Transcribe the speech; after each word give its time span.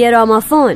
گرامافون. 0.00 0.74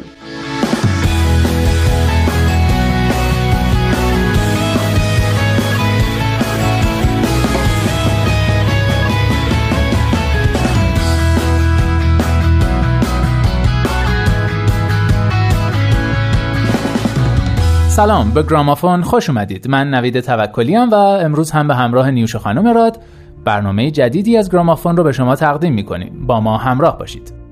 سلام 17.89 18.31
به 18.31 18.43
گرامافون 18.43 19.03
خوش 19.03 19.31
اومدید. 19.31 19.69
من 19.69 19.91
نوید 19.91 20.21
توکلیم 20.21 20.91
و 20.91 20.95
امروز 20.95 21.51
هم 21.51 21.69
به 21.69 21.75
همراه 21.75 22.11
نیوش 22.11 22.37
خانم 22.37 22.75
راد 22.75 23.01
برنامه 23.45 23.91
جدیدی 23.91 24.37
از 24.37 24.51
گرامافون 24.51 24.97
رو 24.97 25.05
به 25.05 25.13
شما 25.13 25.37
تقدیم 25.37 25.73
می‌کنیم. 25.73 26.27
با 26.27 26.41
ما 26.41 26.57
همراه 26.57 26.99
باشید. 26.99 27.44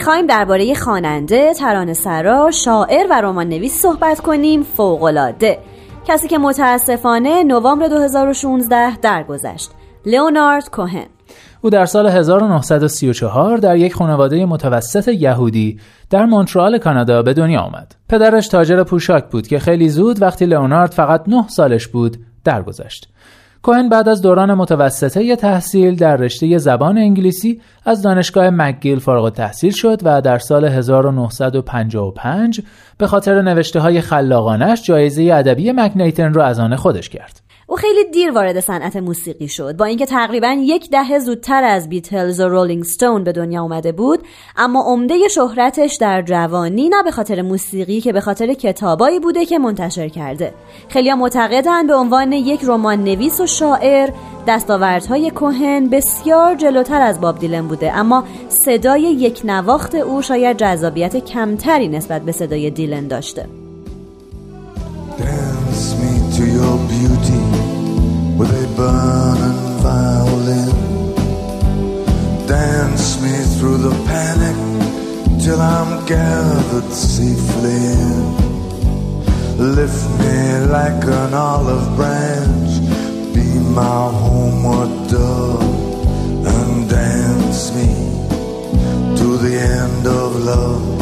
می‌خوایم 0.00 0.26
درباره 0.26 0.74
خواننده، 0.74 1.54
ترانه 1.54 1.92
سرا، 1.92 2.50
شاعر 2.50 3.06
و 3.10 3.20
رمان 3.20 3.48
نویس 3.48 3.82
صحبت 3.82 4.20
کنیم 4.20 4.62
فوقالعاده 4.62 5.58
کسی 6.06 6.28
که 6.28 6.38
متاسفانه 6.38 7.44
نوامبر 7.44 7.88
2016 7.88 8.96
درگذشت 8.96 9.70
لئونارد 10.06 10.70
کوهن 10.70 11.06
او 11.60 11.70
در 11.70 11.86
سال 11.86 12.06
1934 12.06 13.56
در 13.56 13.76
یک 13.76 13.94
خانواده 13.94 14.46
متوسط 14.46 15.08
یهودی 15.08 15.80
در 16.10 16.26
مونترال 16.26 16.78
کانادا 16.78 17.22
به 17.22 17.34
دنیا 17.34 17.60
آمد. 17.60 17.94
پدرش 18.08 18.48
تاجر 18.48 18.82
پوشاک 18.82 19.24
بود 19.30 19.46
که 19.46 19.58
خیلی 19.58 19.88
زود 19.88 20.22
وقتی 20.22 20.46
لئونارد 20.46 20.90
فقط 20.90 21.22
9 21.28 21.48
سالش 21.48 21.86
بود 21.86 22.16
درگذشت. 22.44 23.08
کوهن 23.62 23.88
بعد 23.88 24.08
از 24.08 24.22
دوران 24.22 24.54
متوسطه 24.54 25.36
تحصیل 25.36 25.96
در 25.96 26.16
رشته 26.16 26.58
زبان 26.58 26.98
انگلیسی 26.98 27.60
از 27.90 28.02
دانشگاه 28.02 28.50
مکگیل 28.50 28.98
فارغ 28.98 29.30
تحصیل 29.30 29.72
شد 29.72 30.00
و 30.02 30.20
در 30.20 30.38
سال 30.38 30.64
1955 30.64 32.60
به 32.98 33.06
خاطر 33.06 33.42
نوشته 33.42 33.80
های 33.80 34.00
خلاقانش 34.00 34.82
جایزه 34.82 35.30
ادبی 35.34 35.72
مکنیتن 35.72 36.34
را 36.34 36.44
از 36.44 36.58
آن 36.58 36.76
خودش 36.76 37.08
کرد. 37.08 37.40
او 37.70 37.76
خیلی 37.76 38.04
دیر 38.12 38.30
وارد 38.30 38.60
صنعت 38.60 38.96
موسیقی 38.96 39.48
شد 39.48 39.76
با 39.76 39.84
اینکه 39.84 40.06
تقریبا 40.06 40.56
یک 40.60 40.90
دهه 40.90 41.18
زودتر 41.18 41.64
از 41.64 41.88
بیتلز 41.88 42.40
و 42.40 42.48
رولینگ 42.48 42.84
ستون 42.84 43.24
به 43.24 43.32
دنیا 43.32 43.62
اومده 43.62 43.92
بود 43.92 44.20
اما 44.56 44.84
عمده 44.86 45.28
شهرتش 45.28 45.96
در 45.96 46.22
جوانی 46.22 46.88
نه 46.88 47.02
به 47.02 47.10
خاطر 47.10 47.42
موسیقی 47.42 48.00
که 48.00 48.12
به 48.12 48.20
خاطر 48.20 48.54
کتابایی 48.54 49.20
بوده 49.20 49.44
که 49.44 49.58
منتشر 49.58 50.08
کرده 50.08 50.54
خیلی 50.88 51.14
معتقدند 51.14 51.86
به 51.86 51.94
عنوان 51.94 52.32
یک 52.32 52.60
رمان 52.64 53.04
نویس 53.04 53.40
و 53.40 53.46
شاعر 53.46 54.10
دستاوردهای 54.48 55.30
کوهن 55.30 55.90
بسیار 55.90 56.54
جلوتر 56.54 57.00
از 57.00 57.20
باب 57.20 57.38
دیلن 57.38 57.68
بوده 57.68 57.79
اما 57.82 58.24
صدای 58.64 59.00
یک 59.00 59.42
نواخت 59.44 59.94
او 59.94 60.22
شاید 60.22 60.56
جذابیت 60.56 61.16
کمتری 61.16 61.88
نسبت 61.88 62.22
به 62.22 62.32
صدای 62.32 62.70
دیلن 62.70 63.08
داشته. 63.08 63.46
Lift 79.60 80.08
me 80.18 80.66
like 80.76 81.04
an 81.04 81.34
olive 81.34 81.94
branch, 81.94 82.72
be 83.34 83.46
my 83.78 84.08
homeward 84.22 84.92
dove, 85.10 85.69
me 87.76 87.88
to 89.20 89.28
the 89.44 89.54
end 89.80 90.04
of 90.20 90.30
love. 90.48 91.00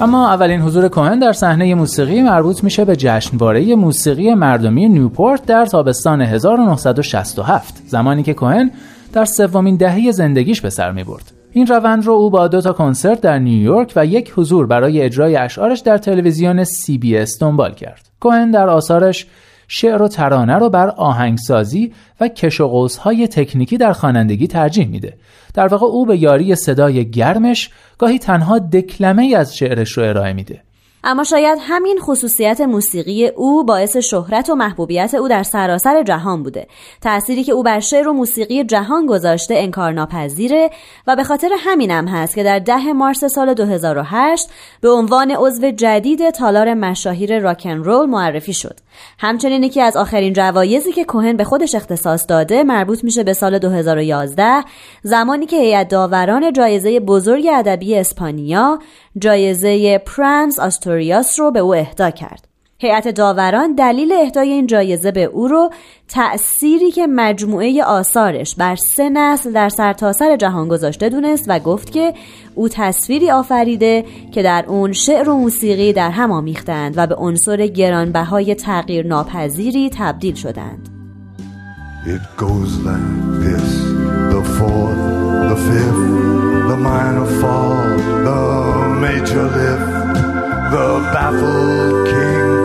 اما 0.00 0.28
اولین 0.28 0.60
حضور 0.60 0.88
کوهن 0.88 1.18
در 1.18 1.32
صحنه 1.32 1.74
موسیقی 1.74 2.22
مربوط 2.22 2.64
میشه 2.64 2.84
به 2.84 2.96
جشنواره 2.96 3.74
موسیقی 3.74 4.34
مردمی 4.34 4.88
نیوپورت 4.88 5.46
در 5.46 5.66
تابستان 5.66 6.20
1967 6.20 7.82
زمانی 7.86 8.22
که 8.22 8.34
کوهن 8.34 8.70
در 9.12 9.24
سومین 9.24 9.76
دهه 9.76 10.10
زندگیش 10.10 10.60
به 10.60 10.70
سر 10.70 10.92
می 10.92 11.04
برد. 11.04 11.32
این 11.52 11.66
روند 11.66 12.06
رو 12.06 12.12
او 12.12 12.30
با 12.30 12.48
دو 12.48 12.60
تا 12.60 12.72
کنسرت 12.72 13.20
در 13.20 13.38
نیویورک 13.38 13.92
و 13.96 14.06
یک 14.06 14.32
حضور 14.36 14.66
برای 14.66 15.02
اجرای 15.02 15.36
اشعارش 15.36 15.80
در 15.80 15.98
تلویزیون 15.98 16.58
اس 16.58 17.40
دنبال 17.40 17.74
کرد. 17.74 18.08
کوهن 18.20 18.50
در 18.50 18.68
آثارش 18.68 19.26
شعر 19.68 20.02
و 20.02 20.08
ترانه 20.08 20.54
رو 20.54 20.70
بر 20.70 20.88
آهنگسازی 20.88 21.92
و 22.20 22.28
کش 22.28 22.60
و 22.60 22.88
های 23.00 23.28
تکنیکی 23.28 23.78
در 23.78 23.92
خوانندگی 23.92 24.46
ترجیح 24.46 24.88
میده. 24.88 25.16
در 25.54 25.66
واقع 25.66 25.86
او 25.86 26.06
به 26.06 26.16
یاری 26.16 26.54
صدای 26.54 27.10
گرمش 27.10 27.70
گاهی 27.98 28.18
تنها 28.18 28.58
دکلمه 28.58 29.34
از 29.36 29.56
شعرش 29.56 29.92
رو 29.92 30.04
ارائه 30.04 30.32
میده. 30.32 30.62
اما 31.08 31.24
شاید 31.24 31.58
همین 31.60 31.98
خصوصیت 32.00 32.60
موسیقی 32.60 33.26
او 33.26 33.64
باعث 33.64 33.96
شهرت 33.96 34.50
و 34.50 34.54
محبوبیت 34.54 35.14
او 35.14 35.28
در 35.28 35.42
سراسر 35.42 36.02
جهان 36.02 36.42
بوده 36.42 36.66
تأثیری 37.00 37.44
که 37.44 37.52
او 37.52 37.62
بر 37.62 37.80
شعر 37.80 38.08
و 38.08 38.12
موسیقی 38.12 38.64
جهان 38.64 39.06
گذاشته 39.06 39.54
انکارناپذیره 39.54 40.70
و 41.06 41.16
به 41.16 41.24
خاطر 41.24 41.48
همینم 41.58 42.08
هست 42.08 42.34
که 42.34 42.42
در 42.42 42.58
ده 42.58 42.92
مارس 42.92 43.24
سال 43.24 43.54
2008 43.54 44.48
به 44.80 44.90
عنوان 44.90 45.30
عضو 45.30 45.70
جدید 45.70 46.30
تالار 46.30 46.74
مشاهیر 46.74 47.38
راکن 47.38 47.76
رول 47.76 48.06
معرفی 48.06 48.52
شد 48.52 48.76
همچنین 49.18 49.62
یکی 49.62 49.80
از 49.80 49.96
آخرین 49.96 50.32
جوایزی 50.32 50.92
که 50.92 51.04
کوهن 51.04 51.36
به 51.36 51.44
خودش 51.44 51.74
اختصاص 51.74 52.24
داده 52.28 52.62
مربوط 52.62 53.04
میشه 53.04 53.24
به 53.24 53.32
سال 53.32 53.58
2011 53.58 54.64
زمانی 55.02 55.46
که 55.46 55.56
هیئت 55.56 55.88
داوران 55.88 56.52
جایزه 56.52 57.00
بزرگ 57.00 57.46
ادبی 57.52 57.96
اسپانیا 57.96 58.78
جایزه 59.18 59.98
پرنس 59.98 60.58
آستوریاس 60.58 61.40
رو 61.40 61.50
به 61.50 61.60
او 61.60 61.74
اهدا 61.74 62.10
کرد. 62.10 62.55
هیئت 62.78 63.08
داوران 63.08 63.74
دلیل 63.74 64.12
اهدای 64.12 64.52
این 64.52 64.66
جایزه 64.66 65.12
به 65.12 65.24
او 65.24 65.48
رو 65.48 65.70
تأثیری 66.08 66.90
که 66.90 67.06
مجموعه 67.06 67.84
آثارش 67.84 68.54
بر 68.54 68.76
سه 68.96 69.08
نسل 69.08 69.52
در 69.52 69.68
سرتاسر 69.68 70.28
سر 70.28 70.36
جهان 70.36 70.68
گذاشته 70.68 71.08
دونست 71.08 71.44
و 71.48 71.58
گفت 71.58 71.92
که 71.92 72.14
او 72.54 72.68
تصویری 72.68 73.30
آفریده 73.30 74.04
که 74.32 74.42
در 74.42 74.64
اون 74.68 74.92
شعر 74.92 75.28
و 75.28 75.36
موسیقی 75.36 75.92
در 75.92 76.10
هم 76.10 76.32
آمیختند 76.32 76.94
و 76.96 77.06
به 77.06 77.14
عنصر 77.14 77.66
گرانبهای 77.66 78.54
تغییر 78.54 79.06
ناپذیری 79.06 79.90
تبدیل 79.98 80.34
شدند. 80.34 80.88
It 82.06 82.22
goes 82.36 82.72
like 82.88 83.14
this, 83.44 83.68
the 84.34 84.42
fourth, 84.56 85.02
the 85.50 85.58
fifth, 85.68 86.04
the 86.70 86.78
minor 86.90 87.28
fall, 87.40 87.96
the 88.28 88.42
major 89.06 89.46
lift, 89.58 89.88
the 90.72 90.88
baffled 91.14 92.06
king 92.10 92.55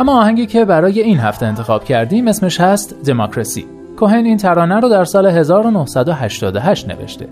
اما 0.00 0.20
آهنگی 0.20 0.46
که 0.46 0.64
برای 0.64 1.00
این 1.00 1.18
هفته 1.18 1.46
انتخاب 1.46 1.84
کردیم 1.84 2.28
اسمش 2.28 2.60
هست 2.60 3.04
دموکراسی 3.04 3.66
کوهن 3.96 4.24
این 4.24 4.36
ترانه 4.36 4.80
رو 4.80 4.88
در 4.88 5.04
سال 5.04 5.26
1988 5.26 6.88
نوشته. 6.88 7.28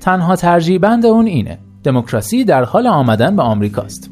تنها 0.00 0.36
ترجیح 0.36 0.78
بند 0.78 1.06
اون 1.06 1.26
اینه. 1.26 1.58
دموکراسی 1.84 2.44
در 2.44 2.64
حال 2.64 2.86
آمدن 2.86 3.36
به 3.36 3.42
آمریکاست 3.42 4.10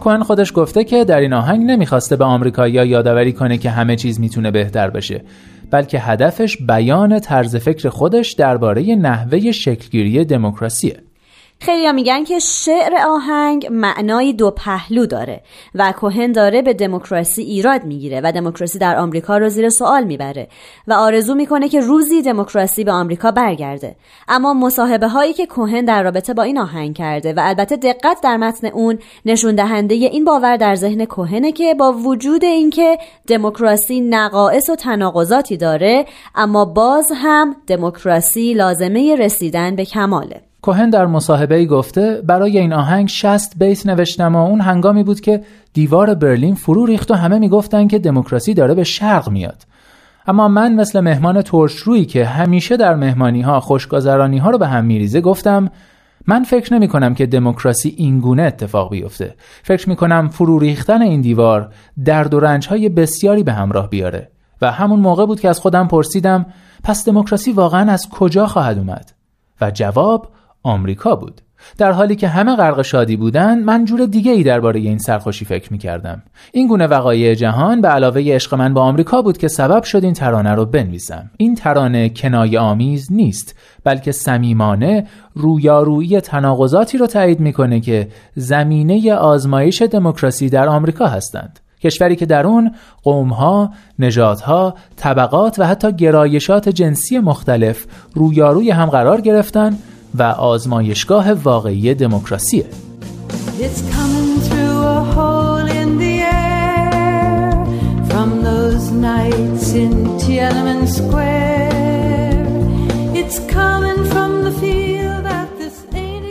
کوهن 0.00 0.22
خودش 0.22 0.52
گفته 0.54 0.84
که 0.84 1.04
در 1.04 1.20
این 1.20 1.32
آهنگ 1.32 1.64
نمی‌خواسته 1.70 2.16
به 2.16 2.24
آمریکایی‌ها 2.24 2.84
یادآوری 2.84 3.32
کنه 3.32 3.58
که 3.58 3.70
همه 3.70 3.96
چیز 3.96 4.20
می‌تونه 4.20 4.50
بهتر 4.50 4.90
بشه 4.90 5.22
بلکه 5.70 5.98
هدفش 5.98 6.56
بیان 6.56 7.20
طرز 7.20 7.56
فکر 7.56 7.88
خودش 7.88 8.32
درباره 8.32 8.94
نحوه 8.94 9.52
شکلگیری 9.52 10.24
دموکراسیه. 10.24 11.00
خیلی 11.60 11.92
میگن 11.92 12.24
که 12.24 12.38
شعر 12.38 12.92
آهنگ 13.06 13.68
معنای 13.70 14.32
دو 14.32 14.50
پهلو 14.50 15.06
داره 15.06 15.40
و 15.74 15.92
کوهن 15.92 16.32
داره 16.32 16.62
به 16.62 16.74
دموکراسی 16.74 17.42
ایراد 17.42 17.84
می‌گیره 17.84 18.20
و 18.24 18.32
دموکراسی 18.32 18.78
در 18.78 18.96
آمریکا 18.96 19.38
رو 19.38 19.48
زیر 19.48 19.68
سوال 19.68 20.04
می‌بره 20.04 20.48
و 20.88 20.92
آرزو 20.92 21.34
می‌کنه 21.34 21.68
که 21.68 21.80
روزی 21.80 22.22
دموکراسی 22.22 22.84
به 22.84 22.92
آمریکا 22.92 23.30
برگرده. 23.30 23.96
اما 24.28 24.54
مصاحبه 24.54 25.08
هایی 25.08 25.32
که 25.32 25.46
کوهن 25.46 25.84
در 25.84 26.02
رابطه 26.02 26.34
با 26.34 26.42
این 26.42 26.58
آهنگ 26.58 26.96
کرده 26.96 27.32
و 27.32 27.40
البته 27.42 27.76
دقت 27.76 28.20
در 28.22 28.36
متن 28.36 28.66
اون 28.66 28.98
نشون 29.24 29.54
دهنده 29.54 29.94
این 29.94 30.24
باور 30.24 30.56
در 30.56 30.74
ذهن 30.74 31.04
کوهنه 31.04 31.52
که 31.52 31.74
با 31.74 31.92
وجود 31.92 32.44
اینکه 32.44 32.98
دموکراسی 33.26 34.00
نقائص 34.00 34.70
و 34.70 34.76
تناقضاتی 34.76 35.56
داره 35.56 36.06
اما 36.34 36.64
باز 36.64 37.12
هم 37.14 37.56
دموکراسی 37.66 38.54
لازمه 38.54 39.16
رسیدن 39.16 39.76
به 39.76 39.84
کماله. 39.84 40.53
کوهن 40.64 40.90
در 40.90 41.06
مصاحبه 41.06 41.66
گفته 41.66 42.22
برای 42.26 42.58
این 42.58 42.72
آهنگ 42.72 43.08
60 43.08 43.58
بیت 43.58 43.86
نوشتم 43.86 44.36
و 44.36 44.46
اون 44.46 44.60
هنگامی 44.60 45.02
بود 45.02 45.20
که 45.20 45.42
دیوار 45.72 46.14
برلین 46.14 46.54
فرو 46.54 46.86
ریخت 46.86 47.10
و 47.10 47.14
همه 47.14 47.38
می‌گفتن 47.38 47.88
که 47.88 47.98
دموکراسی 47.98 48.54
داره 48.54 48.74
به 48.74 48.84
شرق 48.84 49.30
میاد. 49.30 49.62
اما 50.26 50.48
من 50.48 50.74
مثل 50.74 51.00
مهمان 51.00 51.42
ترشرویی 51.42 52.04
که 52.04 52.24
همیشه 52.24 52.76
در 52.76 52.94
مهمانی 52.94 53.42
ها 53.42 53.60
خوشگذرانی 53.60 54.38
ها 54.38 54.50
رو 54.50 54.58
به 54.58 54.66
هم 54.66 54.84
میریزه 54.84 55.20
گفتم 55.20 55.70
من 56.26 56.44
فکر 56.44 56.74
نمی 56.74 56.88
کنم 56.88 57.14
که 57.14 57.26
دموکراسی 57.26 57.94
اینگونه 57.96 58.42
اتفاق 58.42 58.90
بیفته. 58.90 59.34
فکر 59.62 59.88
می 59.88 59.96
کنم 59.96 60.28
فرو 60.28 60.58
ریختن 60.58 61.02
این 61.02 61.20
دیوار 61.20 61.72
درد 62.04 62.34
و 62.34 62.40
رنج 62.40 62.68
های 62.68 62.88
بسیاری 62.88 63.42
به 63.42 63.52
همراه 63.52 63.90
بیاره. 63.90 64.30
و 64.62 64.70
همون 64.70 65.00
موقع 65.00 65.26
بود 65.26 65.40
که 65.40 65.48
از 65.48 65.60
خودم 65.60 65.88
پرسیدم 65.88 66.46
پس 66.84 67.04
دموکراسی 67.04 67.52
واقعا 67.52 67.92
از 67.92 68.08
کجا 68.08 68.46
خواهد 68.46 68.78
اومد؟ 68.78 69.12
و 69.60 69.70
جواب 69.70 70.28
آمریکا 70.64 71.16
بود. 71.16 71.40
در 71.78 71.92
حالی 71.92 72.16
که 72.16 72.28
همه 72.28 72.56
غرق 72.56 72.82
شادی 72.82 73.16
بودند 73.16 73.64
من 73.64 73.84
جور 73.84 74.06
دیگه 74.06 74.32
ای 74.32 74.42
درباره 74.42 74.80
این 74.80 74.98
سرخوشی 74.98 75.44
فکر 75.44 75.72
می 75.72 75.78
کردم 75.78 76.22
این 76.52 76.68
گونه 76.68 76.86
وقایع 76.86 77.34
جهان 77.34 77.80
به 77.80 77.88
علاوه 77.88 78.20
عشق 78.20 78.54
من 78.54 78.74
به 78.74 78.80
آمریکا 78.80 79.22
بود 79.22 79.38
که 79.38 79.48
سبب 79.48 79.82
شد 79.82 80.04
این 80.04 80.12
ترانه 80.12 80.54
رو 80.54 80.64
بنویسم. 80.64 81.30
این 81.36 81.54
ترانه 81.54 82.08
کنایه 82.08 82.60
آمیز 82.60 83.12
نیست 83.12 83.58
بلکه 83.84 84.12
صمیمانه 84.12 85.06
رویارویی 85.34 86.20
تناقضاتی 86.20 86.98
رو 86.98 87.06
تایید 87.06 87.40
می‌کنه 87.40 87.80
که 87.80 88.08
زمینه 88.34 89.14
آزمایش 89.14 89.82
دموکراسی 89.82 90.48
در 90.48 90.68
آمریکا 90.68 91.06
هستند. 91.06 91.60
کشوری 91.80 92.16
که 92.16 92.26
در 92.26 92.46
اون 92.46 92.74
قومها، 93.02 93.70
نژادها، 93.98 94.74
طبقات 94.96 95.58
و 95.58 95.66
حتی 95.66 95.92
گرایشات 95.92 96.68
جنسی 96.68 97.18
مختلف 97.18 97.86
رویاروی 98.14 98.70
هم 98.70 98.86
قرار 98.86 99.20
گرفتن 99.20 99.78
و 100.14 100.22
آزمایشگاه 100.22 101.32
واقعی 101.32 101.94
دموکراسیه. 101.94 102.66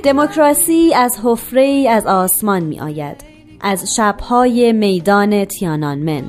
دموکراسی 0.04 0.94
از 0.94 1.18
حفره 1.24 1.88
از 1.90 2.06
آسمان 2.06 2.64
می 2.64 2.80
آید 2.80 3.18
از 3.62 3.96
شبهای 3.96 4.74
میدان 4.74 5.46
تیانانمن. 5.46 6.24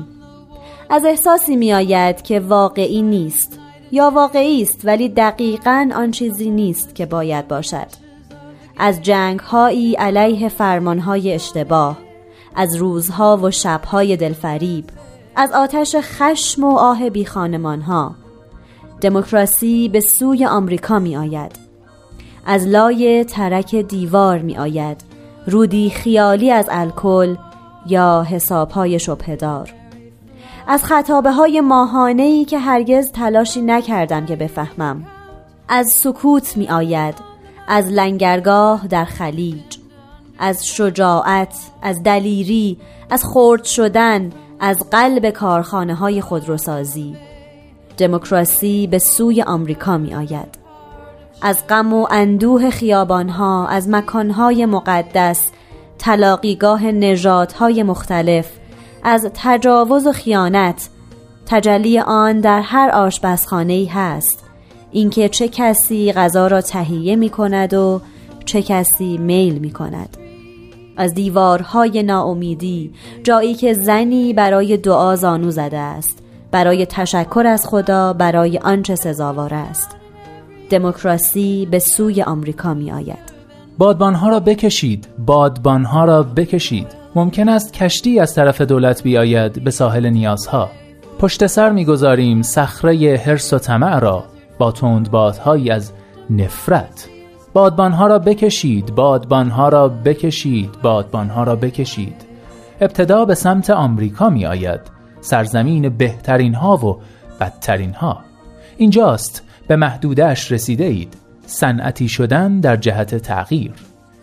از 0.90 1.04
احساسی 1.04 1.56
می 1.56 1.72
آید 1.72 2.22
که 2.22 2.40
واقعی 2.40 3.02
نیست. 3.02 3.63
یا 3.94 4.10
واقعی 4.10 4.62
است 4.62 4.80
ولی 4.84 5.08
دقیقا 5.08 5.90
آن 5.94 6.10
چیزی 6.10 6.50
نیست 6.50 6.94
که 6.94 7.06
باید 7.06 7.48
باشد. 7.48 7.86
از 8.78 9.02
جنگ 9.02 9.40
هایی 9.40 9.94
علیه 9.94 10.48
فرمان 10.48 10.98
های 10.98 11.34
اشتباه 11.34 11.98
از 12.56 12.76
روزها 12.76 13.36
و 13.36 13.50
شبهای 13.50 14.16
دلفریب 14.16 14.84
از 15.36 15.52
آتش 15.52 15.96
خشم 16.00 16.64
و 16.64 16.76
آه 16.76 17.10
بی 17.10 17.24
خانمان 17.24 17.80
ها 17.80 18.14
دموکراسی 19.00 19.88
به 19.88 20.00
سوی 20.00 20.46
آمریکا 20.46 20.98
می 20.98 21.16
آید 21.16 21.52
از 22.46 22.66
لای 22.66 23.24
ترک 23.24 23.74
دیوار 23.74 24.38
می 24.38 24.56
آید 24.56 24.96
رودی 25.46 25.90
خیالی 25.90 26.50
از 26.50 26.68
الکل 26.70 27.36
یا 27.86 28.26
حسابهای 28.30 28.98
شبهدار. 28.98 29.83
از 30.66 30.84
خطابه 30.84 31.32
های 31.32 31.60
ماهانه 31.60 32.22
ای 32.22 32.44
که 32.44 32.58
هرگز 32.58 33.12
تلاشی 33.12 33.62
نکردم 33.62 34.26
که 34.26 34.36
بفهمم. 34.36 35.06
از 35.68 35.90
سکوت 35.90 36.56
می 36.56 36.68
آید 36.68 37.14
از 37.68 37.88
لنگرگاه 37.88 38.86
در 38.86 39.04
خلیج 39.04 39.78
از 40.38 40.66
شجاعت 40.66 41.54
از 41.82 42.02
دلیری 42.02 42.78
از 43.10 43.24
خرد 43.24 43.64
شدن 43.64 44.30
از 44.60 44.90
قلب 44.90 45.30
کارخانه 45.30 45.94
های 45.94 46.20
خودروسازی. 46.20 47.16
دموکراسی 47.98 48.86
به 48.86 48.98
سوی 48.98 49.42
آمریکا 49.42 49.98
می 49.98 50.14
آید 50.14 50.58
از 51.42 51.66
غم 51.66 51.92
و 51.92 52.06
اندوه 52.10 52.70
خیابانها 52.70 53.66
از 53.68 53.88
مکانهای 53.88 54.66
مقدس 54.66 55.50
تلاقیگاه 55.98 56.84
نژادهای 56.84 57.82
مختلف 57.82 58.50
از 59.04 59.30
تجاوز 59.34 60.06
و 60.06 60.12
خیانت. 60.12 60.88
تجلی 61.46 61.98
آن 61.98 62.40
در 62.40 62.60
هر 62.60 62.90
آشپزخانه 62.90 63.72
ای 63.72 63.84
هست. 63.84 64.44
اینکه 64.92 65.28
چه 65.28 65.48
کسی 65.48 66.12
غذا 66.12 66.46
را 66.46 66.60
تهیه 66.60 67.16
می 67.16 67.30
کند 67.30 67.74
و 67.74 68.00
چه 68.44 68.62
کسی 68.62 69.18
میل 69.18 69.58
می 69.58 69.70
کند 69.70 70.16
از 70.96 71.14
دیوارهای 71.14 72.02
ناامیدی 72.02 72.92
جایی 73.22 73.54
که 73.54 73.74
زنی 73.74 74.32
برای 74.32 74.76
دعا 74.76 75.16
زانو 75.16 75.50
زده 75.50 75.78
است 75.78 76.18
برای 76.50 76.86
تشکر 76.86 77.46
از 77.46 77.66
خدا 77.66 78.12
برای 78.12 78.58
آنچه 78.58 78.94
سزاوار 78.94 79.54
است. 79.54 79.96
دموکراسی 80.70 81.68
به 81.70 81.78
سوی 81.78 82.22
آمریکا 82.22 82.74
می 82.74 82.92
آید 82.92 83.34
بادبانها 83.78 84.28
را 84.28 84.40
بکشید. 84.40 85.08
بادبانها 85.26 86.04
را 86.04 86.22
بکشید. 86.22 87.03
ممکن 87.16 87.48
است 87.48 87.72
کشتی 87.72 88.20
از 88.20 88.34
طرف 88.34 88.60
دولت 88.60 89.02
بیاید 89.02 89.64
به 89.64 89.70
ساحل 89.70 90.06
نیازها. 90.06 90.70
پشت 91.18 91.46
سر 91.46 91.70
می‌گذاریم 91.70 92.42
صخره 92.42 93.22
هرس 93.26 93.52
و 93.52 93.58
طمع 93.58 93.98
را 93.98 94.24
با 94.58 94.72
تندبادهایی 94.72 95.70
از 95.70 95.92
نفرت. 96.30 97.08
بادبانها 97.52 98.06
را 98.06 98.18
بکشید 98.18 98.94
بادبانها 98.94 99.68
را 99.68 99.88
بکشید 99.88 100.70
بادبانها 100.82 101.44
را 101.44 101.56
بکشید. 101.56 102.24
ابتدا 102.80 103.24
به 103.24 103.34
سمت 103.34 103.70
آمریکا 103.70 104.30
می 104.30 104.46
آید 104.46 104.80
سرزمین 105.20 105.88
بهترین 105.88 106.54
ها 106.54 106.76
و 106.76 107.00
بدترین 107.40 107.94
ها 107.94 108.20
اینجاست 108.76 109.42
به 109.68 109.76
محدودش 109.76 110.52
رسیده 110.52 110.84
اید 110.84 111.16
صنعتی 111.46 112.08
شدن 112.08 112.60
در 112.60 112.76
جهت 112.76 113.14
تغییر. 113.14 113.72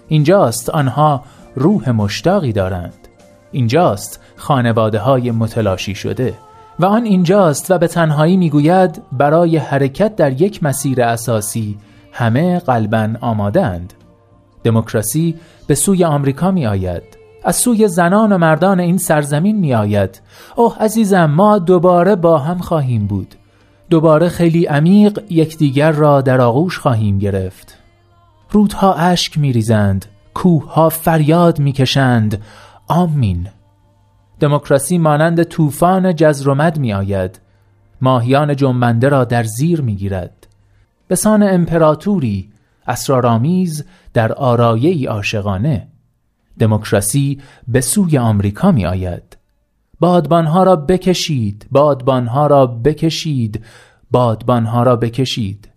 اینجاست 0.07 0.69
آنها 0.69 1.23
روح 1.55 1.89
مشتاقی 1.89 2.51
دارند. 2.51 3.07
اینجاست 3.51 4.19
خانواده 4.35 4.99
های 4.99 5.31
متلاشی 5.31 5.95
شده 5.95 6.33
و 6.79 6.85
آن 6.85 7.03
اینجاست 7.03 7.71
و 7.71 7.77
به 7.77 7.87
تنهایی 7.87 8.37
می‌گوید 8.37 9.01
برای 9.11 9.57
حرکت 9.57 10.15
در 10.15 10.41
یک 10.41 10.63
مسیر 10.63 11.01
اساسی 11.01 11.77
همه 12.11 12.59
قلبا 12.59 13.09
آمادند 13.21 13.93
دموکراسی 14.63 15.35
به 15.67 15.75
سوی 15.75 16.03
آمریکا 16.03 16.51
می 16.51 16.65
آید 16.65 17.03
از 17.43 17.55
سوی 17.55 17.87
زنان 17.87 18.31
و 18.31 18.37
مردان 18.37 18.79
این 18.79 18.97
سرزمین 18.97 19.57
می 19.57 19.73
آید 19.73 20.21
اوه 20.55 20.77
عزیزم 20.79 21.25
ما 21.25 21.59
دوباره 21.59 22.15
با 22.15 22.37
هم 22.37 22.57
خواهیم 22.57 23.07
بود. 23.07 23.35
دوباره 23.89 24.29
خیلی 24.29 24.65
عمیق 24.65 25.19
یکدیگر 25.29 25.91
را 25.91 26.21
در 26.21 26.41
آغوش 26.41 26.79
خواهیم 26.79 27.19
گرفت. 27.19 27.77
رودها 28.49 28.93
اشک 28.93 29.37
می 29.37 29.53
ریزند 29.53 30.05
کوه 30.33 30.73
ها 30.73 30.89
فریاد 30.89 31.59
می‌کشند. 31.59 32.41
آمین. 32.87 33.47
دموکراسی 34.39 34.97
مانند 34.97 35.43
طوفان 35.43 36.15
جزرومد 36.15 36.79
می 36.79 36.93
آید 36.93 37.39
ماهیان 38.01 38.55
جنبنده 38.55 39.09
را 39.09 39.23
در 39.23 39.43
زیر 39.43 39.81
می 39.81 39.95
گیرد 39.95 40.47
به 41.07 41.15
سان 41.15 41.43
امپراتوری 41.43 42.51
اسرارآمیز 42.87 43.85
در 44.13 44.33
آرایه 44.33 45.09
عاشقانه. 45.09 45.87
دموکراسی 46.59 47.41
به 47.67 47.81
سوی 47.81 48.17
آمریکا 48.17 48.71
می 48.71 48.85
آید 48.85 49.37
بادبانها 49.99 50.63
را 50.63 50.75
بکشید. 50.75 51.67
بادبانها 51.71 52.47
را 52.47 52.67
بکشید. 52.67 53.65
بادبانها 54.11 54.83
را 54.83 54.95
بکشید. 54.95 55.70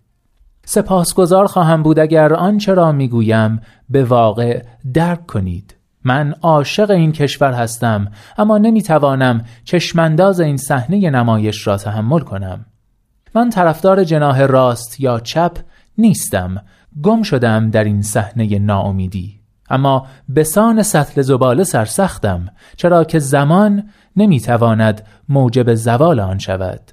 سپاسگزار 0.65 1.45
خواهم 1.45 1.83
بود 1.83 1.99
اگر 1.99 2.33
آنچه 2.33 2.73
را 2.73 2.91
می‌گویم 2.91 3.61
به 3.89 4.03
واقع 4.03 4.63
درک 4.93 5.25
کنید. 5.25 5.75
من 6.03 6.33
عاشق 6.41 6.91
این 6.91 7.11
کشور 7.11 7.53
هستم 7.53 8.07
اما 8.37 8.57
نمی‌توانم 8.57 9.45
چشمانداز 9.63 10.39
این 10.39 10.57
صحنه 10.57 11.09
نمایش 11.09 11.67
را 11.67 11.77
تحمل 11.77 12.19
کنم. 12.19 12.65
من 13.35 13.49
طرفدار 13.49 14.03
جناه 14.03 14.45
راست 14.45 14.99
یا 14.99 15.19
چپ 15.19 15.57
نیستم. 15.97 16.61
گم 17.01 17.23
شدم 17.23 17.69
در 17.69 17.83
این 17.83 18.01
صحنه 18.01 18.59
ناامیدی. 18.59 19.39
اما 19.69 20.07
به 20.29 20.43
سان 20.43 20.83
سطل 20.83 21.21
زباله 21.21 21.63
سرسختم 21.63 22.49
چرا 22.77 23.03
که 23.03 23.19
زمان 23.19 23.89
نمی‌تواند 24.15 25.01
موجب 25.29 25.73
زوال 25.73 26.19
آن 26.19 26.37
شود. 26.37 26.91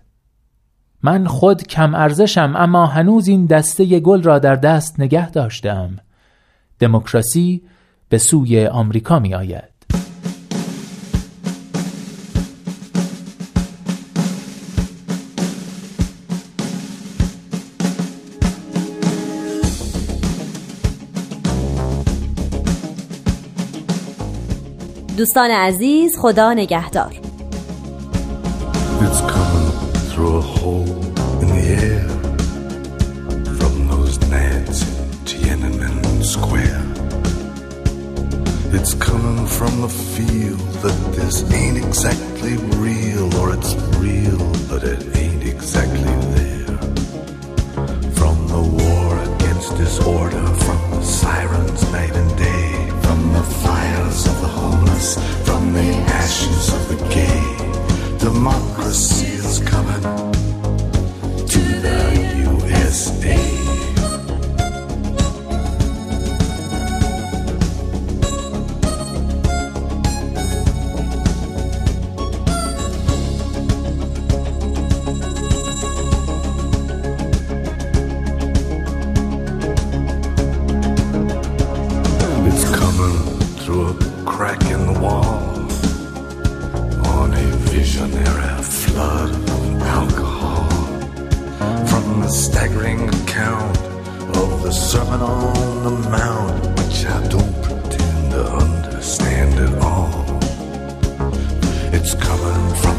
من 1.02 1.26
خود 1.26 1.62
کم 1.62 1.94
ارزشم 1.94 2.52
اما 2.56 2.86
هنوز 2.86 3.28
این 3.28 3.46
دسته 3.46 4.00
گل 4.00 4.22
را 4.22 4.38
در 4.38 4.56
دست 4.56 5.00
نگه 5.00 5.30
داشتم 5.30 5.96
دموکراسی 6.78 7.62
به 8.08 8.18
سوی 8.18 8.66
آمریکا 8.66 9.18
می 9.18 9.34
آید. 9.34 9.72
دوستان 25.16 25.50
عزیز 25.50 26.18
خدا 26.18 26.52
نگهدار. 26.52 27.14
It's 38.82 38.94
coming 38.94 39.46
from 39.46 39.82
the 39.82 39.88
feel 39.88 40.56
that 40.82 41.14
this 41.14 41.48
ain't 41.52 41.78
exactly 41.78 42.56
real 42.82 43.32
Or 43.36 43.54
it's 43.54 43.74
real 44.02 44.42
but 44.68 44.82
it 44.82 45.16
ain't 45.16 45.44
exactly 45.44 46.02
there. 46.34 46.78
From 48.18 48.36
the 48.48 48.60
war 48.60 49.22
against 49.22 49.76
disorder 49.76 50.21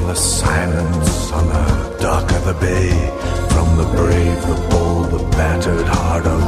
the 0.07 0.15
silence 0.15 1.31
on 1.31 1.47
the 1.47 1.97
dark 2.01 2.29
of 2.31 2.45
the 2.45 2.53
bay. 2.53 2.91
From 3.49 3.77
the 3.77 3.85
brave, 3.95 4.41
the 4.41 4.67
bold, 4.69 5.11
the 5.11 5.23
battered 5.37 5.87
heart 5.87 6.25
of 6.25 6.41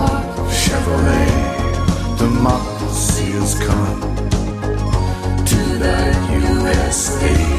Chevrolet. 0.62 2.17
Democracy 2.17 3.31
has 3.31 3.55
come 3.59 4.01
to 5.45 5.59
the 5.83 5.97
USA. 6.41 7.54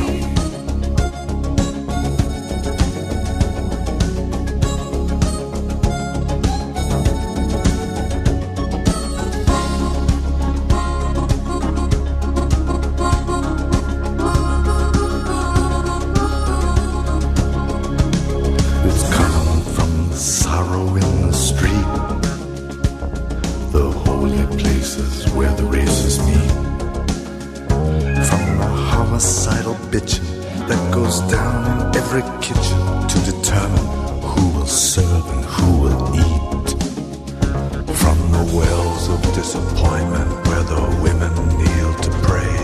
Cells 38.77 39.09
of 39.09 39.23
disappointment 39.35 40.29
where 40.47 40.63
the 40.63 40.83
women 41.03 41.33
kneel 41.57 41.95
to 41.95 42.11
pray 42.29 42.57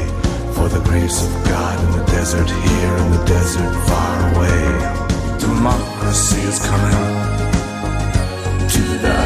for 0.52 0.68
the 0.68 0.82
grace 0.84 1.24
of 1.24 1.32
God 1.46 1.82
in 1.84 1.90
the 1.98 2.04
desert 2.04 2.50
here 2.50 2.96
in 2.98 3.10
the 3.12 3.24
desert 3.24 3.72
far 3.88 4.34
away. 4.34 5.38
Democracy 5.38 6.40
is 6.42 6.58
coming 6.66 6.98
to 8.68 8.82
the 9.04 9.16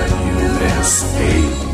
USA. 0.45 1.66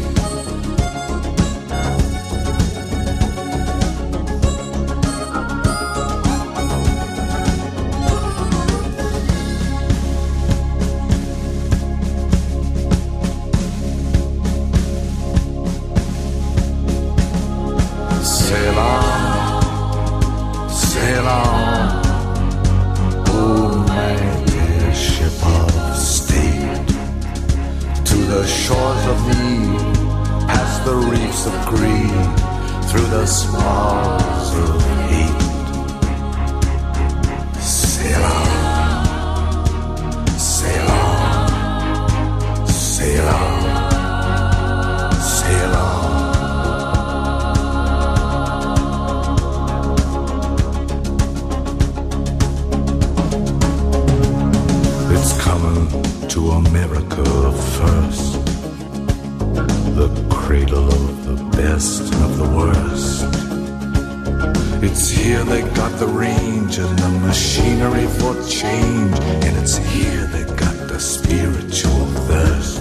the 67.02 67.08
machinery 67.08 68.06
for 68.18 68.34
change, 68.48 69.18
and 69.44 69.56
it's 69.60 69.76
here 69.76 70.24
they 70.26 70.44
got 70.54 70.76
the 70.88 71.00
spiritual 71.00 72.06
thirst. 72.28 72.78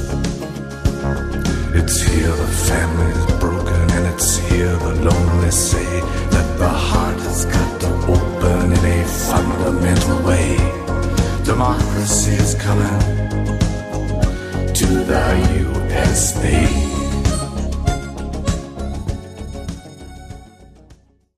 It's 1.74 2.02
here 2.02 2.34
the 2.44 2.52
family's 2.70 3.26
broken, 3.40 3.84
and 3.96 4.06
it's 4.14 4.38
here 4.50 4.76
the 4.86 4.94
lonely 5.10 5.50
say 5.50 5.92
that 6.34 6.48
the 6.60 6.70
heart 6.70 7.20
has 7.28 7.46
got 7.46 7.82
to 7.82 7.90
open 8.16 8.74
in 8.78 8.84
a 9.00 9.06
fundamental 9.30 10.18
way. 10.30 10.56
Democracy 11.44 12.34
is 12.46 12.54
coming 12.54 13.00
to 14.80 14.88
the 15.12 15.26
USA. 15.64 17.01